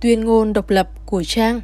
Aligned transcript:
Tuyên 0.00 0.24
ngôn 0.24 0.52
độc 0.52 0.70
lập 0.70 0.88
của 1.06 1.22
Trang 1.24 1.60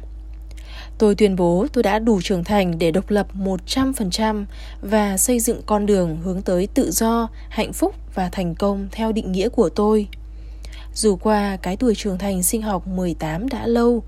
Tôi 0.97 1.15
tuyên 1.15 1.35
bố 1.35 1.67
tôi 1.73 1.83
đã 1.83 1.99
đủ 1.99 2.21
trưởng 2.21 2.43
thành 2.43 2.79
để 2.79 2.91
độc 2.91 3.09
lập 3.09 3.27
100% 3.35 4.45
và 4.81 5.17
xây 5.17 5.39
dựng 5.39 5.61
con 5.65 5.85
đường 5.85 6.17
hướng 6.23 6.41
tới 6.41 6.67
tự 6.73 6.91
do, 6.91 7.27
hạnh 7.49 7.73
phúc 7.73 7.95
và 8.15 8.29
thành 8.29 8.55
công 8.55 8.87
theo 8.91 9.11
định 9.11 9.31
nghĩa 9.31 9.49
của 9.49 9.69
tôi. 9.69 10.07
Dù 10.93 11.15
qua 11.15 11.57
cái 11.61 11.77
tuổi 11.77 11.95
trưởng 11.95 12.17
thành 12.17 12.43
sinh 12.43 12.61
học 12.61 12.87
18 12.87 13.49
đã 13.49 13.67
lâu, 13.67 14.03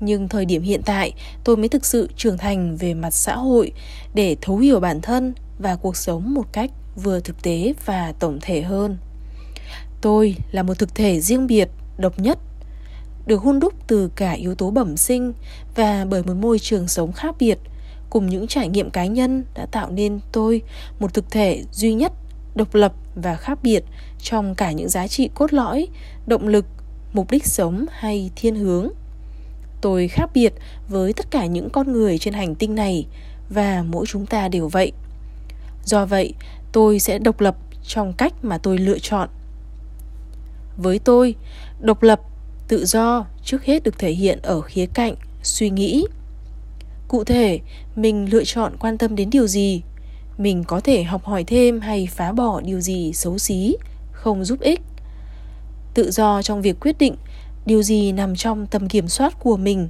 nhưng 0.00 0.28
thời 0.28 0.44
điểm 0.44 0.62
hiện 0.62 0.82
tại 0.84 1.12
tôi 1.44 1.56
mới 1.56 1.68
thực 1.68 1.86
sự 1.86 2.08
trưởng 2.16 2.38
thành 2.38 2.76
về 2.76 2.94
mặt 2.94 3.10
xã 3.10 3.36
hội 3.36 3.72
để 4.14 4.36
thấu 4.40 4.56
hiểu 4.56 4.80
bản 4.80 5.00
thân 5.00 5.34
và 5.58 5.76
cuộc 5.76 5.96
sống 5.96 6.34
một 6.34 6.52
cách 6.52 6.70
vừa 7.02 7.20
thực 7.20 7.42
tế 7.42 7.74
và 7.84 8.12
tổng 8.18 8.38
thể 8.42 8.62
hơn. 8.62 8.96
Tôi 10.00 10.36
là 10.52 10.62
một 10.62 10.78
thực 10.78 10.94
thể 10.94 11.20
riêng 11.20 11.46
biệt, 11.46 11.68
độc 11.98 12.18
nhất 12.18 12.38
được 13.30 13.42
hun 13.42 13.60
đúc 13.60 13.74
từ 13.86 14.10
cả 14.16 14.32
yếu 14.32 14.54
tố 14.54 14.70
bẩm 14.70 14.96
sinh 14.96 15.32
và 15.74 16.06
bởi 16.10 16.22
một 16.22 16.34
môi 16.34 16.58
trường 16.58 16.88
sống 16.88 17.12
khác 17.12 17.34
biệt. 17.38 17.58
Cùng 18.10 18.26
những 18.26 18.46
trải 18.46 18.68
nghiệm 18.68 18.90
cá 18.90 19.06
nhân 19.06 19.44
đã 19.54 19.66
tạo 19.66 19.90
nên 19.90 20.20
tôi 20.32 20.62
một 21.00 21.14
thực 21.14 21.30
thể 21.30 21.62
duy 21.72 21.94
nhất, 21.94 22.12
độc 22.54 22.74
lập 22.74 22.92
và 23.14 23.36
khác 23.36 23.58
biệt 23.62 23.84
trong 24.22 24.54
cả 24.54 24.72
những 24.72 24.88
giá 24.88 25.06
trị 25.08 25.30
cốt 25.34 25.52
lõi, 25.52 25.86
động 26.26 26.48
lực, 26.48 26.64
mục 27.12 27.30
đích 27.30 27.46
sống 27.46 27.86
hay 27.90 28.30
thiên 28.36 28.54
hướng. 28.54 28.88
Tôi 29.80 30.08
khác 30.08 30.30
biệt 30.34 30.52
với 30.88 31.12
tất 31.12 31.30
cả 31.30 31.46
những 31.46 31.70
con 31.70 31.92
người 31.92 32.18
trên 32.18 32.34
hành 32.34 32.54
tinh 32.54 32.74
này 32.74 33.06
và 33.50 33.84
mỗi 33.88 34.06
chúng 34.06 34.26
ta 34.26 34.48
đều 34.48 34.68
vậy. 34.68 34.92
Do 35.84 36.06
vậy, 36.06 36.34
tôi 36.72 37.00
sẽ 37.00 37.18
độc 37.18 37.40
lập 37.40 37.56
trong 37.86 38.12
cách 38.12 38.44
mà 38.44 38.58
tôi 38.58 38.78
lựa 38.78 38.98
chọn. 38.98 39.28
Với 40.76 40.98
tôi, 40.98 41.34
độc 41.80 42.02
lập 42.02 42.20
tự 42.70 42.86
do 42.86 43.26
trước 43.44 43.64
hết 43.64 43.82
được 43.82 43.98
thể 43.98 44.10
hiện 44.10 44.38
ở 44.42 44.60
khía 44.60 44.86
cạnh 44.86 45.14
suy 45.42 45.70
nghĩ. 45.70 46.06
Cụ 47.08 47.24
thể, 47.24 47.60
mình 47.96 48.30
lựa 48.30 48.44
chọn 48.44 48.76
quan 48.80 48.98
tâm 48.98 49.16
đến 49.16 49.30
điều 49.30 49.46
gì? 49.46 49.82
Mình 50.38 50.64
có 50.64 50.80
thể 50.80 51.02
học 51.02 51.24
hỏi 51.24 51.44
thêm 51.44 51.80
hay 51.80 52.08
phá 52.10 52.32
bỏ 52.32 52.60
điều 52.60 52.80
gì 52.80 53.12
xấu 53.12 53.38
xí, 53.38 53.76
không 54.12 54.44
giúp 54.44 54.60
ích? 54.60 54.80
Tự 55.94 56.10
do 56.10 56.42
trong 56.42 56.62
việc 56.62 56.80
quyết 56.80 56.98
định 56.98 57.16
điều 57.66 57.82
gì 57.82 58.12
nằm 58.12 58.36
trong 58.36 58.66
tầm 58.66 58.88
kiểm 58.88 59.08
soát 59.08 59.40
của 59.40 59.56
mình 59.56 59.88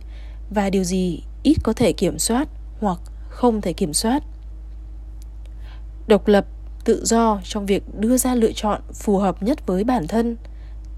và 0.50 0.70
điều 0.70 0.84
gì 0.84 1.22
ít 1.42 1.56
có 1.62 1.72
thể 1.72 1.92
kiểm 1.92 2.18
soát 2.18 2.48
hoặc 2.80 3.00
không 3.28 3.60
thể 3.60 3.72
kiểm 3.72 3.94
soát. 3.94 4.22
Độc 6.06 6.28
lập, 6.28 6.46
tự 6.84 7.04
do 7.04 7.40
trong 7.44 7.66
việc 7.66 7.82
đưa 7.98 8.16
ra 8.16 8.34
lựa 8.34 8.52
chọn 8.52 8.80
phù 8.94 9.18
hợp 9.18 9.42
nhất 9.42 9.66
với 9.66 9.84
bản 9.84 10.06
thân 10.06 10.36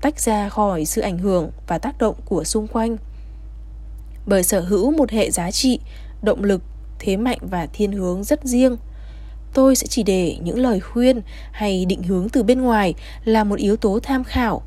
tách 0.03 0.21
ra 0.21 0.49
khỏi 0.49 0.85
sự 0.85 1.01
ảnh 1.01 1.19
hưởng 1.19 1.51
và 1.67 1.79
tác 1.79 1.99
động 1.99 2.15
của 2.25 2.45
xung 2.45 2.67
quanh. 2.67 2.97
Bởi 4.27 4.43
sở 4.43 4.61
hữu 4.61 4.91
một 4.91 5.11
hệ 5.11 5.31
giá 5.31 5.51
trị, 5.51 5.81
động 6.23 6.45
lực, 6.45 6.63
thế 6.99 7.17
mạnh 7.17 7.39
và 7.41 7.67
thiên 7.73 7.93
hướng 7.93 8.25
rất 8.25 8.45
riêng. 8.45 8.77
Tôi 9.55 9.77
sẽ 9.77 9.87
chỉ 9.87 10.03
để 10.03 10.37
những 10.43 10.59
lời 10.59 10.81
khuyên 10.81 11.21
hay 11.53 11.85
định 11.85 12.03
hướng 12.03 12.29
từ 12.29 12.43
bên 12.43 12.61
ngoài 12.61 12.95
là 13.25 13.45
một 13.45 13.59
yếu 13.59 13.77
tố 13.77 13.99
tham 14.03 14.25
khảo. 14.25 14.63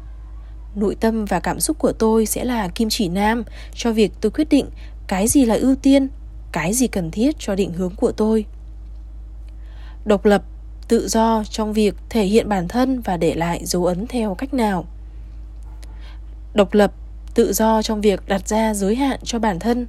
Nội 0.75 0.95
tâm 0.95 1.25
và 1.25 1.39
cảm 1.39 1.59
xúc 1.59 1.79
của 1.79 1.91
tôi 1.91 2.25
sẽ 2.25 2.45
là 2.45 2.67
kim 2.67 2.89
chỉ 2.89 3.07
nam 3.07 3.43
cho 3.73 3.91
việc 3.91 4.11
tôi 4.21 4.31
quyết 4.31 4.49
định 4.49 4.65
cái 5.07 5.27
gì 5.27 5.45
là 5.45 5.55
ưu 5.55 5.75
tiên, 5.75 6.07
cái 6.51 6.73
gì 6.73 6.87
cần 6.87 7.11
thiết 7.11 7.35
cho 7.39 7.55
định 7.55 7.73
hướng 7.73 7.95
của 7.95 8.11
tôi. 8.11 8.45
Độc 10.05 10.25
lập, 10.25 10.43
tự 10.87 11.07
do 11.07 11.43
trong 11.49 11.73
việc 11.73 11.95
thể 12.09 12.23
hiện 12.23 12.49
bản 12.49 12.67
thân 12.67 13.01
và 13.01 13.17
để 13.17 13.33
lại 13.33 13.65
dấu 13.65 13.85
ấn 13.85 14.07
theo 14.07 14.35
cách 14.35 14.53
nào 14.53 14.85
độc 16.55 16.73
lập, 16.73 16.91
tự 17.33 17.53
do 17.53 17.81
trong 17.81 18.01
việc 18.01 18.27
đặt 18.27 18.47
ra 18.47 18.73
giới 18.73 18.95
hạn 18.95 19.19
cho 19.23 19.39
bản 19.39 19.59
thân. 19.59 19.87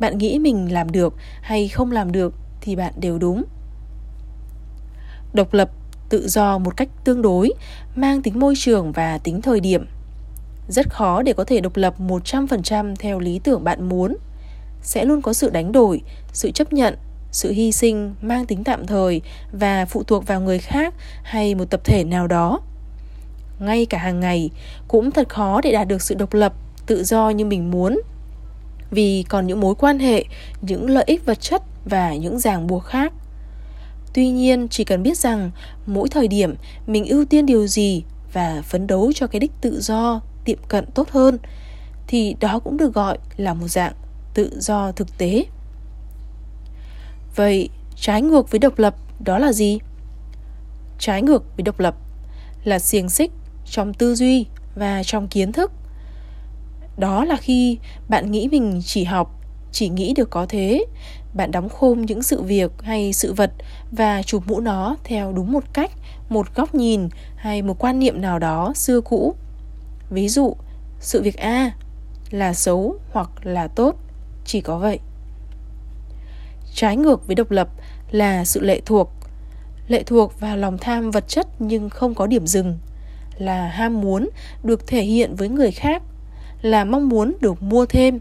Bạn 0.00 0.18
nghĩ 0.18 0.38
mình 0.38 0.72
làm 0.72 0.92
được 0.92 1.14
hay 1.42 1.68
không 1.68 1.92
làm 1.92 2.12
được 2.12 2.34
thì 2.60 2.76
bạn 2.76 2.92
đều 2.96 3.18
đúng. 3.18 3.44
Độc 5.32 5.54
lập, 5.54 5.70
tự 6.08 6.28
do 6.28 6.58
một 6.58 6.76
cách 6.76 6.88
tương 7.04 7.22
đối, 7.22 7.52
mang 7.96 8.22
tính 8.22 8.40
môi 8.40 8.54
trường 8.56 8.92
và 8.92 9.18
tính 9.18 9.42
thời 9.42 9.60
điểm. 9.60 9.86
Rất 10.68 10.90
khó 10.90 11.22
để 11.22 11.32
có 11.32 11.44
thể 11.44 11.60
độc 11.60 11.76
lập 11.76 11.94
100% 12.00 12.96
theo 12.98 13.18
lý 13.18 13.38
tưởng 13.38 13.64
bạn 13.64 13.88
muốn. 13.88 14.16
Sẽ 14.82 15.04
luôn 15.04 15.22
có 15.22 15.32
sự 15.32 15.50
đánh 15.50 15.72
đổi, 15.72 16.02
sự 16.32 16.50
chấp 16.50 16.72
nhận, 16.72 16.96
sự 17.30 17.52
hy 17.52 17.72
sinh 17.72 18.14
mang 18.22 18.46
tính 18.46 18.64
tạm 18.64 18.86
thời 18.86 19.22
và 19.52 19.84
phụ 19.84 20.02
thuộc 20.02 20.26
vào 20.26 20.40
người 20.40 20.58
khác 20.58 20.94
hay 21.22 21.54
một 21.54 21.64
tập 21.70 21.80
thể 21.84 22.04
nào 22.04 22.26
đó 22.26 22.60
ngay 23.58 23.86
cả 23.86 23.98
hàng 23.98 24.20
ngày, 24.20 24.50
cũng 24.88 25.10
thật 25.10 25.28
khó 25.28 25.60
để 25.60 25.72
đạt 25.72 25.88
được 25.88 26.02
sự 26.02 26.14
độc 26.14 26.34
lập, 26.34 26.52
tự 26.86 27.04
do 27.04 27.30
như 27.30 27.44
mình 27.44 27.70
muốn. 27.70 28.00
Vì 28.90 29.24
còn 29.28 29.46
những 29.46 29.60
mối 29.60 29.74
quan 29.74 29.98
hệ, 29.98 30.24
những 30.62 30.90
lợi 30.90 31.04
ích 31.06 31.26
vật 31.26 31.40
chất 31.40 31.62
và 31.84 32.14
những 32.14 32.38
ràng 32.38 32.66
buộc 32.66 32.84
khác. 32.84 33.12
Tuy 34.14 34.28
nhiên, 34.28 34.68
chỉ 34.68 34.84
cần 34.84 35.02
biết 35.02 35.18
rằng 35.18 35.50
mỗi 35.86 36.08
thời 36.08 36.28
điểm 36.28 36.54
mình 36.86 37.04
ưu 37.06 37.24
tiên 37.24 37.46
điều 37.46 37.66
gì 37.66 38.02
và 38.32 38.62
phấn 38.62 38.86
đấu 38.86 39.12
cho 39.14 39.26
cái 39.26 39.40
đích 39.40 39.52
tự 39.60 39.80
do, 39.80 40.20
tiệm 40.44 40.58
cận 40.68 40.86
tốt 40.86 41.08
hơn, 41.10 41.38
thì 42.06 42.36
đó 42.40 42.58
cũng 42.58 42.76
được 42.76 42.94
gọi 42.94 43.18
là 43.36 43.54
một 43.54 43.68
dạng 43.68 43.92
tự 44.34 44.50
do 44.60 44.92
thực 44.92 45.18
tế. 45.18 45.44
Vậy, 47.36 47.68
trái 47.96 48.22
ngược 48.22 48.50
với 48.50 48.58
độc 48.58 48.78
lập 48.78 48.94
đó 49.24 49.38
là 49.38 49.52
gì? 49.52 49.78
Trái 50.98 51.22
ngược 51.22 51.56
với 51.56 51.62
độc 51.62 51.80
lập 51.80 51.94
là 52.64 52.78
xiềng 52.78 53.08
xích 53.08 53.30
trong 53.70 53.94
tư 53.94 54.14
duy 54.14 54.46
và 54.74 55.02
trong 55.02 55.28
kiến 55.28 55.52
thức. 55.52 55.72
Đó 56.96 57.24
là 57.24 57.36
khi 57.36 57.78
bạn 58.08 58.30
nghĩ 58.30 58.48
mình 58.52 58.80
chỉ 58.84 59.04
học, 59.04 59.40
chỉ 59.72 59.88
nghĩ 59.88 60.14
được 60.16 60.30
có 60.30 60.46
thế. 60.48 60.84
Bạn 61.34 61.50
đóng 61.50 61.68
khôm 61.68 62.02
những 62.02 62.22
sự 62.22 62.42
việc 62.42 62.70
hay 62.82 63.12
sự 63.12 63.32
vật 63.32 63.52
và 63.92 64.22
chụp 64.22 64.42
mũ 64.46 64.60
nó 64.60 64.96
theo 65.04 65.32
đúng 65.32 65.52
một 65.52 65.64
cách, 65.72 65.90
một 66.28 66.54
góc 66.54 66.74
nhìn 66.74 67.08
hay 67.36 67.62
một 67.62 67.78
quan 67.78 67.98
niệm 67.98 68.20
nào 68.20 68.38
đó 68.38 68.72
xưa 68.74 69.00
cũ. 69.00 69.34
Ví 70.10 70.28
dụ, 70.28 70.56
sự 71.00 71.22
việc 71.22 71.36
a 71.36 71.70
là 72.30 72.54
xấu 72.54 72.96
hoặc 73.12 73.30
là 73.42 73.68
tốt, 73.68 73.96
chỉ 74.44 74.60
có 74.60 74.78
vậy. 74.78 74.98
Trái 76.74 76.96
ngược 76.96 77.26
với 77.26 77.34
độc 77.34 77.50
lập 77.50 77.68
là 78.10 78.44
sự 78.44 78.60
lệ 78.60 78.80
thuộc. 78.86 79.10
Lệ 79.88 80.02
thuộc 80.02 80.40
vào 80.40 80.56
lòng 80.56 80.78
tham 80.78 81.10
vật 81.10 81.28
chất 81.28 81.46
nhưng 81.58 81.90
không 81.90 82.14
có 82.14 82.26
điểm 82.26 82.46
dừng 82.46 82.78
là 83.38 83.68
ham 83.68 84.00
muốn 84.00 84.28
được 84.64 84.86
thể 84.86 85.02
hiện 85.02 85.34
với 85.34 85.48
người 85.48 85.70
khác, 85.70 86.02
là 86.62 86.84
mong 86.84 87.08
muốn 87.08 87.34
được 87.40 87.62
mua 87.62 87.86
thêm, 87.86 88.18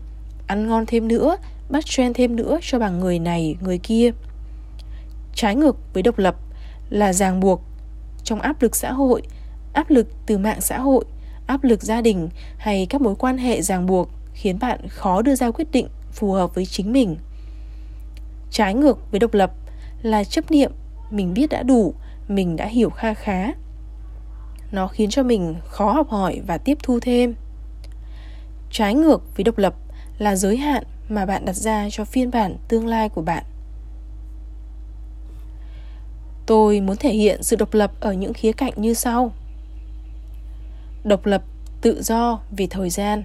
ăn 0.48 0.68
ngon 0.68 0.86
thêm 0.86 1.08
nữa, 1.08 1.38
bắt 1.70 1.86
trend 1.86 2.18
thêm 2.18 2.36
nữa 2.36 2.60
cho 2.62 2.80
bằng 2.80 3.00
người 3.00 3.20
này, 3.20 3.56
người 3.62 3.78
kia. 3.78 4.12
Trái 5.36 5.56
ngược 5.56 5.78
với 5.94 6.04
độc 6.04 6.18
lập 6.18 6.36
là 6.90 7.14
ràng 7.14 7.40
buộc 7.40 7.62
trong 8.24 8.42
áp 8.42 8.62
lực 8.62 8.76
xã 8.76 8.92
hội, 8.92 9.22
áp 9.74 9.90
lực 9.90 10.08
từ 10.26 10.38
mạng 10.38 10.62
xã 10.62 10.80
hội, 10.80 11.06
áp 11.48 11.64
lực 11.64 11.84
gia 11.84 12.02
đình 12.02 12.30
hay 12.58 12.86
các 12.90 13.02
mối 13.02 13.16
quan 13.16 13.38
hệ 13.38 13.62
ràng 13.62 13.86
buộc 13.86 14.10
khiến 14.34 14.60
bạn 14.60 14.88
khó 14.88 15.22
đưa 15.22 15.36
ra 15.36 15.52
quyết 15.52 15.72
định 15.72 15.88
phù 16.12 16.32
hợp 16.32 16.56
với 16.56 16.66
chính 16.66 16.94
mình. 16.94 17.18
Trái 18.52 18.74
ngược 18.74 19.12
với 19.12 19.20
độc 19.20 19.34
lập 19.34 19.52
là 20.02 20.24
chấp 20.24 20.52
niệm 20.52 20.72
mình 21.12 21.34
biết 21.34 21.50
đã 21.50 21.64
đủ, 21.64 21.94
mình 22.28 22.56
đã 22.56 22.66
hiểu 22.66 22.90
kha 22.90 23.14
khá 23.14 23.52
nó 24.72 24.88
khiến 24.88 25.10
cho 25.10 25.24
mình 25.24 25.56
khó 25.66 25.92
học 25.92 26.10
hỏi 26.10 26.42
và 26.48 26.58
tiếp 26.58 26.78
thu 26.84 27.00
thêm. 27.00 27.36
Trái 28.72 28.94
ngược 28.94 29.38
với 29.38 29.44
độc 29.44 29.58
lập 29.58 29.74
là 30.18 30.36
giới 30.36 30.58
hạn 30.58 30.84
mà 31.10 31.26
bạn 31.26 31.46
đặt 31.46 31.56
ra 31.56 31.88
cho 31.92 32.06
phiên 32.06 32.32
bản 32.32 32.56
tương 32.68 32.88
lai 32.88 33.10
của 33.10 33.22
bạn. 33.22 33.44
Tôi 36.46 36.82
muốn 36.82 36.98
thể 36.98 37.14
hiện 37.14 37.44
sự 37.44 37.56
độc 37.56 37.74
lập 37.74 37.92
ở 38.00 38.14
những 38.14 38.34
khía 38.34 38.52
cạnh 38.52 38.74
như 38.76 38.94
sau. 38.94 39.32
Độc 41.04 41.26
lập, 41.26 41.44
tự 41.82 42.02
do 42.02 42.40
vì 42.52 42.68
thời 42.68 42.90
gian. 42.90 43.24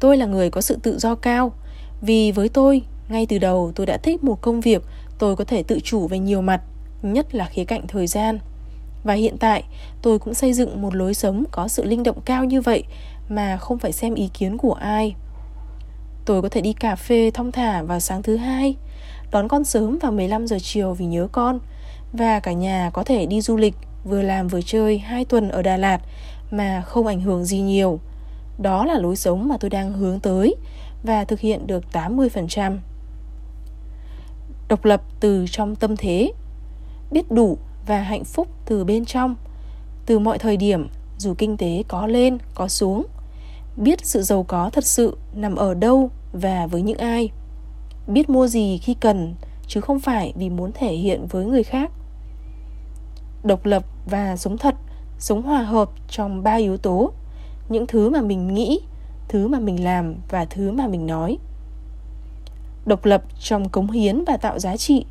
Tôi 0.00 0.16
là 0.16 0.26
người 0.26 0.50
có 0.50 0.60
sự 0.60 0.78
tự 0.82 0.98
do 0.98 1.14
cao, 1.14 1.52
vì 2.00 2.32
với 2.32 2.48
tôi, 2.48 2.82
ngay 3.08 3.26
từ 3.26 3.38
đầu 3.38 3.72
tôi 3.74 3.86
đã 3.86 3.96
thích 3.96 4.24
một 4.24 4.40
công 4.40 4.60
việc 4.60 4.82
tôi 5.18 5.36
có 5.36 5.44
thể 5.44 5.62
tự 5.62 5.80
chủ 5.80 6.08
về 6.08 6.18
nhiều 6.18 6.42
mặt, 6.42 6.60
nhất 7.02 7.34
là 7.34 7.44
khía 7.44 7.64
cạnh 7.64 7.86
thời 7.86 8.06
gian 8.06 8.38
và 9.04 9.14
hiện 9.14 9.36
tại 9.38 9.64
tôi 10.02 10.18
cũng 10.18 10.34
xây 10.34 10.52
dựng 10.52 10.82
một 10.82 10.94
lối 10.94 11.14
sống 11.14 11.44
có 11.50 11.68
sự 11.68 11.84
linh 11.84 12.02
động 12.02 12.20
cao 12.24 12.44
như 12.44 12.60
vậy 12.60 12.84
mà 13.28 13.56
không 13.56 13.78
phải 13.78 13.92
xem 13.92 14.14
ý 14.14 14.30
kiến 14.34 14.58
của 14.58 14.72
ai 14.72 15.14
tôi 16.24 16.42
có 16.42 16.48
thể 16.48 16.60
đi 16.60 16.72
cà 16.72 16.96
phê 16.96 17.30
thong 17.34 17.52
thả 17.52 17.82
vào 17.82 18.00
sáng 18.00 18.22
thứ 18.22 18.36
hai 18.36 18.76
đón 19.30 19.48
con 19.48 19.64
sớm 19.64 19.98
vào 19.98 20.12
15 20.12 20.46
giờ 20.46 20.56
chiều 20.62 20.92
vì 20.92 21.06
nhớ 21.06 21.28
con 21.32 21.58
và 22.12 22.40
cả 22.40 22.52
nhà 22.52 22.90
có 22.92 23.04
thể 23.04 23.26
đi 23.26 23.40
du 23.40 23.56
lịch 23.56 23.74
vừa 24.04 24.22
làm 24.22 24.48
vừa 24.48 24.60
chơi 24.62 24.98
hai 24.98 25.24
tuần 25.24 25.48
ở 25.48 25.62
Đà 25.62 25.76
Lạt 25.76 26.00
mà 26.50 26.82
không 26.86 27.06
ảnh 27.06 27.20
hưởng 27.20 27.44
gì 27.44 27.60
nhiều. 27.60 28.00
Đó 28.58 28.84
là 28.84 28.98
lối 28.98 29.16
sống 29.16 29.48
mà 29.48 29.56
tôi 29.60 29.70
đang 29.70 29.92
hướng 29.92 30.20
tới 30.20 30.56
và 31.02 31.24
thực 31.24 31.40
hiện 31.40 31.66
được 31.66 31.84
80%. 31.92 32.78
Độc 34.68 34.84
lập 34.84 35.02
từ 35.20 35.46
trong 35.50 35.76
tâm 35.76 35.96
thế, 35.96 36.32
biết 37.10 37.30
đủ 37.30 37.58
và 37.86 38.02
hạnh 38.02 38.24
phúc 38.24 38.48
từ 38.64 38.84
bên 38.84 39.04
trong, 39.04 39.34
từ 40.06 40.18
mọi 40.18 40.38
thời 40.38 40.56
điểm 40.56 40.88
dù 41.18 41.34
kinh 41.38 41.56
tế 41.56 41.82
có 41.88 42.06
lên, 42.06 42.38
có 42.54 42.68
xuống. 42.68 43.06
biết 43.76 44.06
sự 44.06 44.22
giàu 44.22 44.42
có 44.42 44.70
thật 44.70 44.84
sự 44.84 45.16
nằm 45.34 45.56
ở 45.56 45.74
đâu 45.74 46.10
và 46.32 46.66
với 46.66 46.82
những 46.82 46.98
ai. 46.98 47.30
Biết 48.06 48.30
mua 48.30 48.46
gì 48.46 48.78
khi 48.78 48.94
cần 48.94 49.34
chứ 49.66 49.80
không 49.80 50.00
phải 50.00 50.32
vì 50.36 50.50
muốn 50.50 50.72
thể 50.72 50.94
hiện 50.94 51.26
với 51.26 51.44
người 51.44 51.62
khác. 51.62 51.90
Độc 53.44 53.66
lập 53.66 53.84
và 54.06 54.36
sống 54.36 54.58
thật 54.58 54.74
sống 55.18 55.42
hòa 55.42 55.62
hợp 55.62 55.90
trong 56.08 56.42
ba 56.42 56.54
yếu 56.54 56.76
tố. 56.76 57.12
Những 57.68 57.86
thứ 57.86 58.10
mà 58.10 58.20
mình 58.20 58.54
nghĩ 58.54 58.80
thứ 59.28 59.48
mà 59.48 59.58
mình 59.58 59.84
làm 59.84 60.14
và 60.30 60.44
thứ 60.44 60.72
mà 60.72 60.86
mình 60.86 61.06
nói. 61.06 61.38
Độc 62.86 63.04
lập 63.04 63.22
trong 63.40 63.68
cống 63.68 63.90
hiến 63.90 64.24
và 64.26 64.36
tạo 64.36 64.58
giá 64.58 64.76
trị. 64.76 65.06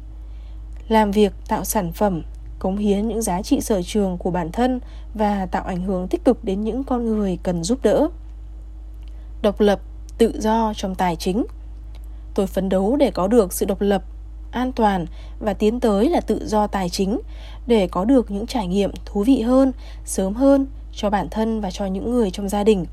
Làm 0.87 1.11
việc 1.11 1.33
tạo 1.47 1.63
sản 1.63 1.91
phẩm 1.91 2.21
cống 2.63 2.77
hiến 2.77 3.07
những 3.07 3.21
giá 3.21 3.41
trị 3.41 3.61
sở 3.61 3.81
trường 3.81 4.17
của 4.17 4.31
bản 4.31 4.51
thân 4.51 4.79
và 5.13 5.45
tạo 5.45 5.63
ảnh 5.63 5.83
hưởng 5.83 6.07
tích 6.07 6.25
cực 6.25 6.43
đến 6.43 6.61
những 6.61 6.83
con 6.83 7.05
người 7.05 7.37
cần 7.43 7.63
giúp 7.63 7.79
đỡ. 7.83 8.07
Độc 9.41 9.59
lập, 9.61 9.79
tự 10.17 10.41
do 10.41 10.73
trong 10.75 10.95
tài 10.95 11.15
chính. 11.15 11.45
Tôi 12.35 12.47
phấn 12.47 12.69
đấu 12.69 12.95
để 12.95 13.11
có 13.11 13.27
được 13.27 13.53
sự 13.53 13.65
độc 13.65 13.81
lập, 13.81 14.03
an 14.51 14.71
toàn 14.71 15.05
và 15.39 15.53
tiến 15.53 15.79
tới 15.79 16.09
là 16.09 16.21
tự 16.21 16.47
do 16.47 16.67
tài 16.67 16.89
chính, 16.89 17.19
để 17.67 17.87
có 17.87 18.05
được 18.05 18.31
những 18.31 18.47
trải 18.47 18.67
nghiệm 18.67 18.91
thú 19.05 19.23
vị 19.23 19.41
hơn, 19.41 19.71
sớm 20.05 20.33
hơn 20.33 20.67
cho 20.93 21.09
bản 21.09 21.27
thân 21.31 21.61
và 21.61 21.71
cho 21.71 21.85
những 21.85 22.11
người 22.11 22.31
trong 22.31 22.49
gia 22.49 22.63
đình. 22.63 22.85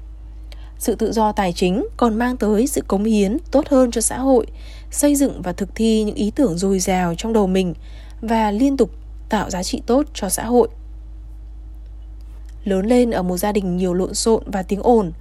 Sự 0.78 0.94
tự 0.94 1.12
do 1.12 1.32
tài 1.32 1.52
chính 1.52 1.86
còn 1.96 2.18
mang 2.18 2.36
tới 2.36 2.66
sự 2.66 2.82
cống 2.88 3.04
hiến 3.04 3.36
tốt 3.50 3.68
hơn 3.68 3.90
cho 3.90 4.00
xã 4.00 4.18
hội, 4.18 4.46
xây 4.90 5.14
dựng 5.14 5.42
và 5.42 5.52
thực 5.52 5.74
thi 5.74 6.04
những 6.04 6.16
ý 6.16 6.30
tưởng 6.30 6.58
dồi 6.58 6.78
dào 6.78 7.14
trong 7.14 7.32
đầu 7.32 7.46
mình 7.46 7.74
và 8.20 8.50
liên 8.50 8.76
tục 8.76 8.90
tạo 9.30 9.50
giá 9.50 9.62
trị 9.62 9.82
tốt 9.86 10.06
cho 10.14 10.28
xã 10.28 10.44
hội. 10.44 10.68
Lớn 12.64 12.86
lên 12.86 13.10
ở 13.10 13.22
một 13.22 13.36
gia 13.36 13.52
đình 13.52 13.76
nhiều 13.76 13.94
lộn 13.94 14.14
xộn 14.14 14.42
và 14.46 14.62
tiếng 14.62 14.82
ồn 14.82 15.12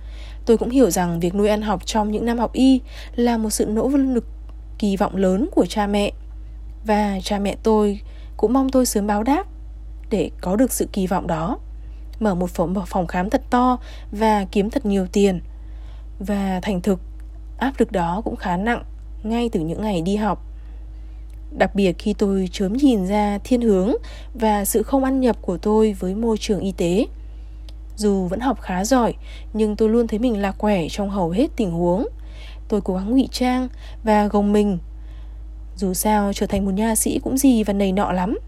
tôi 0.46 0.58
cũng 0.58 0.70
hiểu 0.70 0.90
rằng 0.90 1.20
việc 1.20 1.36
nuôi 1.36 1.50
ăn 1.50 1.62
học 1.62 1.86
trong 1.86 2.12
những 2.12 2.26
năm 2.26 2.38
học 2.38 2.54
y 2.54 2.82
là 3.16 3.38
một 3.38 3.50
sự 3.50 3.66
nỗ 3.66 3.90
lực 3.90 4.26
kỳ 4.78 4.98
vọng 4.98 5.16
lớn 5.16 5.50
của 5.52 5.66
cha 5.66 5.88
mẹ. 5.88 6.12
Và 6.86 7.20
cha 7.24 7.40
mẹ 7.40 7.56
tôi 7.64 8.00
cũng 8.38 8.54
mong 8.54 8.70
tôi 8.70 8.86
sớm 8.86 9.08
báo 9.08 9.24
đáp 9.24 9.48
để 10.10 10.32
có 10.42 10.56
được 10.56 10.72
sự 10.72 10.88
kỳ 10.94 11.08
vọng 11.08 11.28
đó 11.28 11.58
mở 12.20 12.36
một 12.36 12.50
phòng, 12.50 12.76
phòng 12.88 13.08
khám 13.08 13.30
thật 13.30 13.42
to 13.50 13.78
và 14.12 14.46
kiếm 14.52 14.70
thật 14.70 14.86
nhiều 14.86 15.08
tiền. 15.12 15.42
Và 16.20 16.60
thành 16.62 16.82
thực 16.82 17.00
áp 17.58 17.74
lực 17.78 17.92
đó 17.92 18.22
cũng 18.26 18.36
khá 18.36 18.58
nặng 18.58 18.84
ngay 19.24 19.50
từ 19.52 19.60
những 19.60 19.82
ngày 19.82 20.02
đi 20.02 20.16
học 20.16 20.49
đặc 21.58 21.76
biệt 21.76 21.98
khi 22.00 22.14
tôi 22.14 22.50
chớm 22.52 22.74
nhìn 22.74 23.08
ra 23.08 23.40
thiên 23.44 23.62
hướng 23.62 23.92
và 24.34 24.66
sự 24.66 24.84
không 24.84 25.04
ăn 25.04 25.20
nhập 25.20 25.38
của 25.42 25.58
tôi 25.58 25.96
với 26.00 26.16
môi 26.16 26.38
trường 26.38 26.60
y 26.60 26.72
tế. 26.72 27.06
Dù 27.96 28.28
vẫn 28.28 28.40
học 28.40 28.62
khá 28.62 28.86
giỏi 28.86 29.14
nhưng 29.54 29.76
tôi 29.76 29.90
luôn 29.90 30.08
thấy 30.08 30.20
mình 30.20 30.42
lạc 30.42 30.52
quẻ 30.58 30.88
trong 30.90 31.10
hầu 31.10 31.30
hết 31.30 31.48
tình 31.56 31.72
huống. 31.72 32.08
Tôi 32.68 32.82
cố 32.82 32.96
gắng 32.96 33.12
ngụy 33.12 33.28
trang 33.32 33.68
và 34.04 34.28
gồng 34.28 34.54
mình. 34.54 34.78
Dù 35.76 35.94
sao 35.94 36.34
trở 36.34 36.46
thành 36.46 36.66
một 36.66 36.72
nha 36.72 36.96
sĩ 36.96 37.20
cũng 37.24 37.38
gì 37.38 37.64
và 37.64 37.74
nầy 37.74 37.92
nọ 37.92 38.12
lắm. 38.12 38.40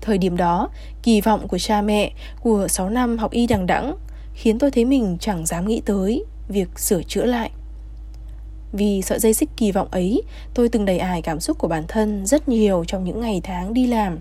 Thời 0.00 0.18
điểm 0.18 0.36
đó, 0.36 0.68
kỳ 1.02 1.20
vọng 1.20 1.48
của 1.48 1.58
cha 1.58 1.82
mẹ 1.82 2.12
của 2.40 2.68
6 2.68 2.90
năm 2.90 3.18
học 3.18 3.30
y 3.30 3.46
đằng 3.46 3.66
đẵng 3.66 3.96
khiến 4.34 4.58
tôi 4.58 4.70
thấy 4.70 4.84
mình 4.84 5.16
chẳng 5.20 5.46
dám 5.46 5.68
nghĩ 5.68 5.82
tới 5.84 6.24
việc 6.48 6.78
sửa 6.78 7.02
chữa 7.02 7.24
lại. 7.24 7.50
Vì 8.76 9.02
sợi 9.02 9.18
dây 9.18 9.34
xích 9.34 9.50
kỳ 9.56 9.72
vọng 9.72 9.88
ấy, 9.90 10.22
tôi 10.54 10.68
từng 10.68 10.84
đầy 10.84 10.98
ải 10.98 11.22
cảm 11.22 11.40
xúc 11.40 11.58
của 11.58 11.68
bản 11.68 11.84
thân 11.88 12.26
rất 12.26 12.48
nhiều 12.48 12.84
trong 12.86 13.04
những 13.04 13.20
ngày 13.20 13.40
tháng 13.44 13.74
đi 13.74 13.86
làm. 13.86 14.18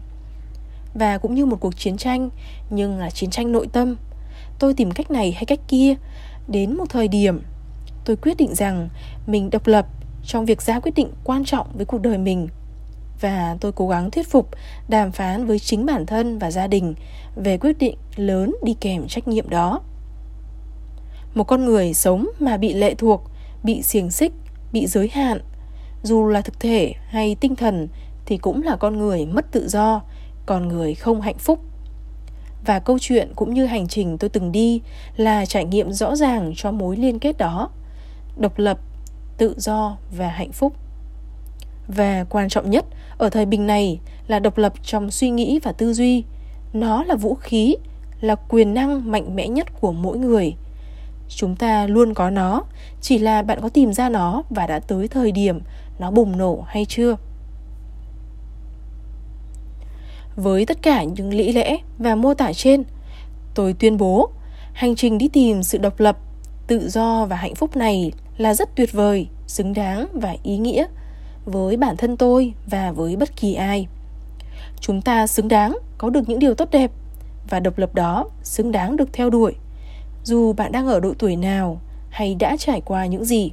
Và 0.93 1.17
cũng 1.17 1.35
như 1.35 1.45
một 1.45 1.57
cuộc 1.59 1.77
chiến 1.77 1.97
tranh, 1.97 2.29
nhưng 2.69 2.99
là 2.99 3.09
chiến 3.09 3.29
tranh 3.29 3.51
nội 3.51 3.67
tâm. 3.73 3.95
Tôi 4.59 4.73
tìm 4.73 4.91
cách 4.91 5.11
này 5.11 5.31
hay 5.31 5.45
cách 5.45 5.59
kia, 5.67 5.95
đến 6.47 6.75
một 6.75 6.85
thời 6.89 7.07
điểm 7.07 7.41
tôi 8.05 8.15
quyết 8.15 8.37
định 8.37 8.55
rằng 8.55 8.89
mình 9.27 9.49
độc 9.49 9.67
lập 9.67 9.87
trong 10.25 10.45
việc 10.45 10.61
ra 10.61 10.79
quyết 10.79 10.91
định 10.95 11.11
quan 11.23 11.45
trọng 11.45 11.67
với 11.73 11.85
cuộc 11.85 12.01
đời 12.01 12.17
mình 12.17 12.47
và 13.21 13.57
tôi 13.61 13.71
cố 13.71 13.87
gắng 13.87 14.11
thuyết 14.11 14.27
phục 14.29 14.49
đàm 14.87 15.11
phán 15.11 15.45
với 15.45 15.59
chính 15.59 15.85
bản 15.85 16.05
thân 16.05 16.39
và 16.39 16.51
gia 16.51 16.67
đình 16.67 16.93
về 17.35 17.57
quyết 17.57 17.77
định 17.77 17.97
lớn 18.15 18.55
đi 18.63 18.75
kèm 18.81 19.07
trách 19.07 19.27
nhiệm 19.27 19.49
đó 19.49 19.81
một 21.33 21.43
con 21.43 21.65
người 21.65 21.93
sống 21.93 22.29
mà 22.39 22.57
bị 22.57 22.73
lệ 22.73 22.95
thuộc 22.95 23.23
bị 23.63 23.81
xiềng 23.81 24.11
xích 24.11 24.31
bị 24.73 24.87
giới 24.87 25.09
hạn. 25.13 25.39
Dù 26.03 26.27
là 26.27 26.41
thực 26.41 26.59
thể 26.59 26.93
hay 27.07 27.35
tinh 27.35 27.55
thần 27.55 27.87
thì 28.25 28.37
cũng 28.37 28.63
là 28.63 28.75
con 28.75 28.97
người 28.97 29.25
mất 29.25 29.51
tự 29.51 29.67
do, 29.67 30.01
con 30.45 30.67
người 30.67 30.93
không 30.93 31.21
hạnh 31.21 31.37
phúc. 31.37 31.59
Và 32.65 32.79
câu 32.79 32.99
chuyện 32.99 33.31
cũng 33.35 33.53
như 33.53 33.65
hành 33.65 33.87
trình 33.87 34.17
tôi 34.17 34.29
từng 34.29 34.51
đi 34.51 34.81
là 35.15 35.45
trải 35.45 35.65
nghiệm 35.65 35.91
rõ 35.91 36.15
ràng 36.15 36.53
cho 36.55 36.71
mối 36.71 36.97
liên 36.97 37.19
kết 37.19 37.37
đó, 37.37 37.69
độc 38.37 38.59
lập, 38.59 38.79
tự 39.37 39.55
do 39.57 39.97
và 40.17 40.27
hạnh 40.27 40.51
phúc. 40.51 40.73
Và 41.87 42.25
quan 42.29 42.49
trọng 42.49 42.69
nhất 42.69 42.85
ở 43.17 43.29
thời 43.29 43.45
bình 43.45 43.67
này 43.67 43.99
là 44.27 44.39
độc 44.39 44.57
lập 44.57 44.73
trong 44.83 45.11
suy 45.11 45.29
nghĩ 45.29 45.59
và 45.63 45.71
tư 45.71 45.93
duy. 45.93 46.23
Nó 46.73 47.03
là 47.03 47.15
vũ 47.15 47.35
khí, 47.35 47.75
là 48.21 48.35
quyền 48.35 48.73
năng 48.73 49.11
mạnh 49.11 49.35
mẽ 49.35 49.47
nhất 49.47 49.67
của 49.81 49.91
mỗi 49.91 50.17
người 50.17 50.55
chúng 51.27 51.55
ta 51.55 51.87
luôn 51.87 52.13
có 52.13 52.29
nó, 52.29 52.63
chỉ 53.01 53.17
là 53.17 53.41
bạn 53.41 53.61
có 53.61 53.69
tìm 53.69 53.93
ra 53.93 54.09
nó 54.09 54.43
và 54.49 54.67
đã 54.67 54.79
tới 54.79 55.07
thời 55.07 55.31
điểm 55.31 55.59
nó 55.99 56.11
bùng 56.11 56.37
nổ 56.37 56.63
hay 56.67 56.85
chưa? 56.85 57.15
Với 60.35 60.65
tất 60.65 60.81
cả 60.81 61.03
những 61.03 61.33
lý 61.33 61.51
lẽ 61.51 61.77
và 61.97 62.15
mô 62.15 62.33
tả 62.33 62.53
trên, 62.53 62.83
tôi 63.55 63.73
tuyên 63.73 63.97
bố 63.97 64.29
hành 64.73 64.95
trình 64.95 65.17
đi 65.17 65.27
tìm 65.27 65.63
sự 65.63 65.77
độc 65.77 65.99
lập, 65.99 66.17
tự 66.67 66.89
do 66.89 67.25
và 67.25 67.35
hạnh 67.35 67.55
phúc 67.55 67.77
này 67.77 68.11
là 68.37 68.53
rất 68.53 68.75
tuyệt 68.75 68.91
vời, 68.91 69.27
xứng 69.47 69.73
đáng 69.73 70.07
và 70.13 70.35
ý 70.43 70.57
nghĩa 70.57 70.85
với 71.45 71.77
bản 71.77 71.97
thân 71.97 72.17
tôi 72.17 72.53
và 72.65 72.91
với 72.91 73.15
bất 73.15 73.35
kỳ 73.35 73.53
ai. 73.53 73.87
Chúng 74.79 75.01
ta 75.01 75.27
xứng 75.27 75.47
đáng 75.47 75.77
có 75.97 76.09
được 76.09 76.29
những 76.29 76.39
điều 76.39 76.55
tốt 76.55 76.69
đẹp 76.71 76.91
và 77.49 77.59
độc 77.59 77.77
lập 77.77 77.95
đó 77.95 78.29
xứng 78.43 78.71
đáng 78.71 78.97
được 78.97 79.13
theo 79.13 79.29
đuổi 79.29 79.53
dù 80.23 80.53
bạn 80.53 80.71
đang 80.71 80.87
ở 80.87 80.99
độ 80.99 81.13
tuổi 81.19 81.35
nào 81.35 81.81
hay 82.09 82.35
đã 82.35 82.57
trải 82.59 82.81
qua 82.81 83.05
những 83.05 83.25
gì. 83.25 83.51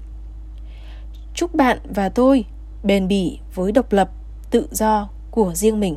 Chúc 1.35 1.55
bạn 1.55 1.79
và 1.95 2.09
tôi 2.09 2.45
bền 2.85 3.09
bỉ 3.09 3.39
với 3.55 3.73
độc 3.73 3.93
lập, 3.93 4.11
tự 4.51 4.69
do 4.71 5.09
của 5.31 5.55
riêng 5.55 5.81
mình. 5.81 5.97